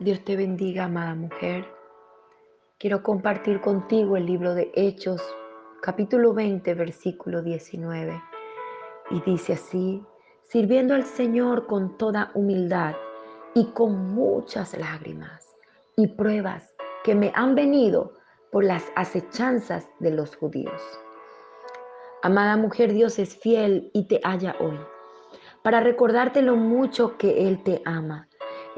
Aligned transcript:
Dios 0.00 0.24
te 0.24 0.36
bendiga, 0.36 0.84
amada 0.84 1.16
mujer. 1.16 1.66
Quiero 2.78 3.02
compartir 3.02 3.60
contigo 3.60 4.16
el 4.16 4.26
libro 4.26 4.54
de 4.54 4.70
Hechos, 4.76 5.20
capítulo 5.82 6.32
20, 6.34 6.72
versículo 6.74 7.42
19. 7.42 8.22
Y 9.10 9.20
dice 9.22 9.54
así, 9.54 10.00
sirviendo 10.46 10.94
al 10.94 11.02
Señor 11.02 11.66
con 11.66 11.98
toda 11.98 12.30
humildad 12.34 12.94
y 13.54 13.72
con 13.72 14.14
muchas 14.14 14.78
lágrimas 14.78 15.44
y 15.96 16.06
pruebas 16.06 16.72
que 17.02 17.16
me 17.16 17.32
han 17.34 17.56
venido 17.56 18.12
por 18.52 18.62
las 18.62 18.84
acechanzas 18.94 19.88
de 19.98 20.12
los 20.12 20.36
judíos. 20.36 20.80
Amada 22.22 22.56
mujer, 22.56 22.92
Dios 22.92 23.18
es 23.18 23.36
fiel 23.36 23.90
y 23.92 24.06
te 24.06 24.20
halla 24.22 24.54
hoy 24.60 24.78
para 25.64 25.80
recordarte 25.80 26.40
lo 26.40 26.54
mucho 26.54 27.18
que 27.18 27.48
Él 27.48 27.64
te 27.64 27.82
ama 27.84 28.27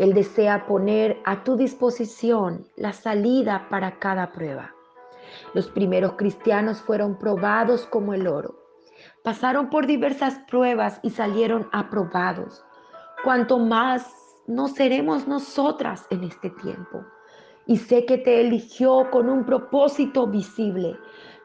él 0.00 0.14
desea 0.14 0.64
poner 0.64 1.20
a 1.26 1.44
tu 1.44 1.56
disposición 1.56 2.64
la 2.76 2.94
salida 2.94 3.66
para 3.68 3.98
cada 3.98 4.32
prueba. 4.32 4.74
Los 5.52 5.68
primeros 5.68 6.14
cristianos 6.14 6.80
fueron 6.80 7.18
probados 7.18 7.84
como 7.84 8.14
el 8.14 8.26
oro. 8.26 8.54
Pasaron 9.22 9.68
por 9.68 9.86
diversas 9.86 10.38
pruebas 10.50 11.00
y 11.02 11.10
salieron 11.10 11.68
aprobados. 11.72 12.64
Cuanto 13.22 13.58
más 13.58 14.10
no 14.46 14.68
seremos 14.68 15.28
nosotras 15.28 16.06
en 16.08 16.24
este 16.24 16.48
tiempo. 16.48 17.04
Y 17.66 17.76
sé 17.76 18.06
que 18.06 18.16
te 18.16 18.40
eligió 18.40 19.10
con 19.10 19.28
un 19.28 19.44
propósito 19.44 20.26
visible. 20.26 20.96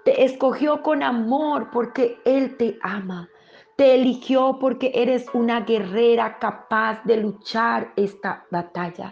Te 0.06 0.24
escogió 0.24 0.82
con 0.82 1.04
amor 1.04 1.72
porque 1.74 2.22
Él 2.24 2.56
te 2.56 2.80
ama. 2.82 3.28
Te 3.76 3.94
eligió 3.94 4.58
porque 4.58 4.92
eres 4.96 5.26
una 5.34 5.62
guerrera 5.62 6.40
capaz 6.40 7.04
de 7.04 7.18
luchar 7.18 7.92
esta 7.98 8.46
batalla. 8.50 9.12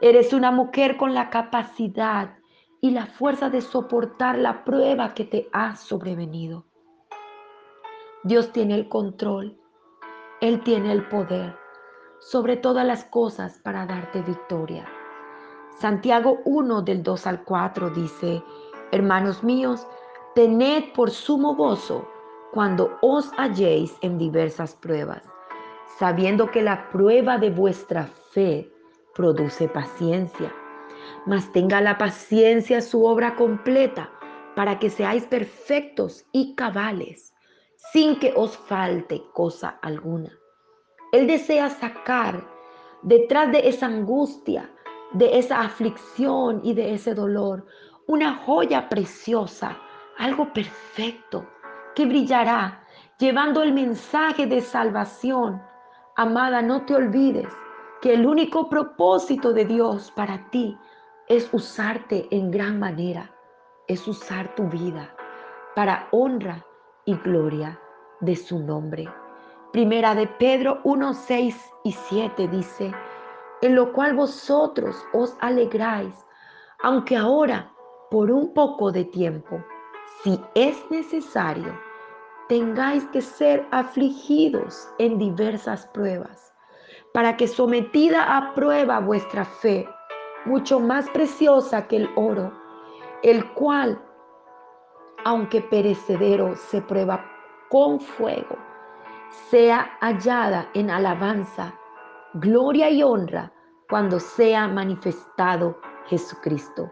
Eres 0.00 0.32
una 0.32 0.52
mujer 0.52 0.96
con 0.96 1.14
la 1.14 1.30
capacidad 1.30 2.36
y 2.80 2.92
la 2.92 3.06
fuerza 3.06 3.50
de 3.50 3.60
soportar 3.60 4.38
la 4.38 4.64
prueba 4.64 5.14
que 5.14 5.24
te 5.24 5.48
ha 5.52 5.74
sobrevenido. 5.74 6.64
Dios 8.22 8.52
tiene 8.52 8.76
el 8.76 8.88
control. 8.88 9.58
Él 10.40 10.62
tiene 10.62 10.92
el 10.92 11.08
poder 11.08 11.56
sobre 12.20 12.56
todas 12.56 12.86
las 12.86 13.04
cosas 13.04 13.58
para 13.64 13.84
darte 13.84 14.22
victoria. 14.22 14.86
Santiago 15.76 16.38
1 16.44 16.82
del 16.82 17.02
2 17.02 17.26
al 17.26 17.42
4 17.42 17.90
dice, 17.90 18.44
hermanos 18.92 19.42
míos, 19.42 19.88
tened 20.36 20.92
por 20.92 21.10
sumo 21.10 21.56
gozo 21.56 22.08
cuando 22.52 22.96
os 23.02 23.30
halléis 23.36 23.96
en 24.00 24.18
diversas 24.18 24.74
pruebas, 24.74 25.22
sabiendo 25.98 26.50
que 26.50 26.62
la 26.62 26.88
prueba 26.90 27.38
de 27.38 27.50
vuestra 27.50 28.06
fe 28.32 28.70
produce 29.14 29.68
paciencia. 29.68 30.52
Mas 31.26 31.52
tenga 31.52 31.80
la 31.80 31.98
paciencia 31.98 32.80
su 32.80 33.04
obra 33.04 33.36
completa, 33.36 34.10
para 34.54 34.78
que 34.78 34.90
seáis 34.90 35.24
perfectos 35.24 36.24
y 36.32 36.54
cabales, 36.54 37.34
sin 37.92 38.18
que 38.18 38.32
os 38.34 38.56
falte 38.56 39.22
cosa 39.32 39.78
alguna. 39.82 40.32
Él 41.12 41.26
desea 41.26 41.70
sacar 41.70 42.44
detrás 43.02 43.52
de 43.52 43.68
esa 43.68 43.86
angustia, 43.86 44.70
de 45.12 45.38
esa 45.38 45.60
aflicción 45.60 46.60
y 46.64 46.74
de 46.74 46.94
ese 46.94 47.14
dolor, 47.14 47.66
una 48.06 48.34
joya 48.34 48.88
preciosa, 48.88 49.78
algo 50.18 50.52
perfecto 50.52 51.46
que 51.98 52.06
brillará 52.06 52.80
llevando 53.18 53.60
el 53.60 53.72
mensaje 53.72 54.46
de 54.46 54.60
salvación. 54.60 55.60
Amada, 56.14 56.62
no 56.62 56.86
te 56.86 56.94
olvides 56.94 57.52
que 58.00 58.14
el 58.14 58.24
único 58.24 58.68
propósito 58.68 59.52
de 59.52 59.64
Dios 59.64 60.12
para 60.12 60.48
ti 60.50 60.78
es 61.26 61.52
usarte 61.52 62.28
en 62.30 62.52
gran 62.52 62.78
manera, 62.78 63.34
es 63.88 64.06
usar 64.06 64.54
tu 64.54 64.68
vida 64.68 65.12
para 65.74 66.06
honra 66.12 66.64
y 67.04 67.16
gloria 67.16 67.76
de 68.20 68.36
su 68.36 68.60
nombre. 68.60 69.08
Primera 69.72 70.14
de 70.14 70.28
Pedro 70.28 70.78
1, 70.84 71.14
6 71.14 71.72
y 71.82 71.90
7 71.90 72.46
dice, 72.46 72.92
en 73.60 73.74
lo 73.74 73.92
cual 73.92 74.14
vosotros 74.14 75.04
os 75.12 75.36
alegráis, 75.40 76.14
aunque 76.80 77.16
ahora 77.16 77.72
por 78.08 78.30
un 78.30 78.54
poco 78.54 78.92
de 78.92 79.04
tiempo, 79.04 79.60
si 80.22 80.40
es 80.54 80.88
necesario, 80.92 81.87
tengáis 82.48 83.04
que 83.08 83.20
ser 83.20 83.66
afligidos 83.70 84.88
en 84.98 85.18
diversas 85.18 85.86
pruebas, 85.88 86.52
para 87.12 87.36
que 87.36 87.46
sometida 87.46 88.36
a 88.36 88.54
prueba 88.54 89.00
vuestra 89.00 89.44
fe, 89.44 89.88
mucho 90.44 90.80
más 90.80 91.08
preciosa 91.10 91.86
que 91.86 91.96
el 91.96 92.10
oro, 92.16 92.52
el 93.22 93.44
cual, 93.52 94.00
aunque 95.24 95.60
perecedero, 95.60 96.56
se 96.56 96.80
prueba 96.80 97.24
con 97.68 98.00
fuego, 98.00 98.56
sea 99.50 99.90
hallada 100.00 100.68
en 100.74 100.90
alabanza, 100.90 101.74
gloria 102.34 102.88
y 102.88 103.02
honra 103.02 103.52
cuando 103.90 104.20
sea 104.20 104.68
manifestado 104.68 105.78
Jesucristo. 106.06 106.90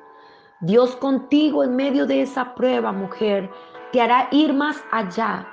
Dios 0.61 0.97
contigo 0.97 1.65
en 1.65 1.77
medio 1.77 2.07
de 2.07 2.23
esa 2.23 2.55
prueba, 2.55 2.93
mujer, 2.93 3.51
te 3.93 4.01
hará 4.01 4.29
ir 4.31 4.53
más 4.53 4.83
allá 4.91 5.47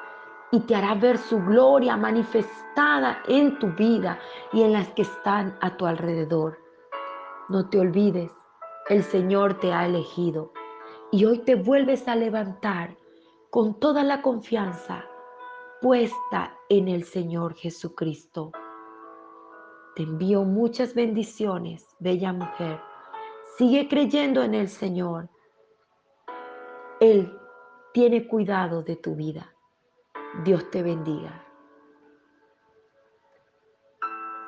y 0.51 0.59
te 0.61 0.75
hará 0.75 0.95
ver 0.95 1.17
su 1.17 1.39
gloria 1.39 1.97
manifestada 1.97 3.21
en 3.27 3.57
tu 3.59 3.67
vida 3.73 4.19
y 4.51 4.61
en 4.63 4.73
las 4.73 4.89
que 4.89 5.03
están 5.03 5.57
a 5.61 5.75
tu 5.77 5.85
alrededor. 5.85 6.57
No 7.49 7.69
te 7.69 7.79
olvides, 7.79 8.31
el 8.89 9.03
Señor 9.03 9.59
te 9.59 9.71
ha 9.73 9.85
elegido 9.85 10.51
y 11.11 11.25
hoy 11.25 11.39
te 11.39 11.55
vuelves 11.55 12.07
a 12.07 12.15
levantar 12.15 12.95
con 13.49 13.79
toda 13.79 14.03
la 14.03 14.21
confianza 14.21 15.05
puesta 15.81 16.57
en 16.69 16.87
el 16.87 17.03
Señor 17.03 17.55
Jesucristo. 17.55 18.51
Te 19.95 20.03
envío 20.03 20.43
muchas 20.43 20.95
bendiciones, 20.95 21.85
bella 21.99 22.33
mujer. 22.33 22.79
Sigue 23.57 23.87
creyendo 23.87 24.41
en 24.41 24.55
el 24.55 24.69
Señor. 24.69 25.29
Él 26.99 27.31
tiene 27.93 28.27
cuidado 28.27 28.81
de 28.81 28.95
tu 28.95 29.15
vida. 29.15 29.53
Dios 30.43 30.69
te 30.71 30.81
bendiga. 30.81 31.52